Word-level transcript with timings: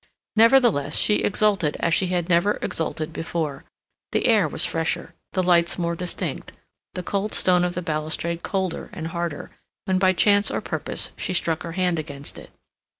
Nevertheless, 0.35 0.95
she 0.95 1.17
exulted 1.17 1.77
as 1.79 1.93
she 1.93 2.07
had 2.07 2.27
never 2.27 2.57
exulted 2.63 3.13
before. 3.13 3.65
The 4.13 4.25
air 4.25 4.47
was 4.47 4.65
fresher, 4.65 5.13
the 5.33 5.43
lights 5.43 5.77
more 5.77 5.95
distinct, 5.95 6.53
the 6.95 7.03
cold 7.03 7.35
stone 7.35 7.63
of 7.63 7.75
the 7.75 7.83
balustrade 7.83 8.41
colder 8.41 8.89
and 8.93 9.09
harder, 9.09 9.51
when 9.85 9.99
by 9.99 10.13
chance 10.13 10.49
or 10.49 10.59
purpose 10.59 11.11
she 11.17 11.33
struck 11.33 11.61
her 11.61 11.73
hand 11.73 11.99
against 11.99 12.39
it. 12.39 12.49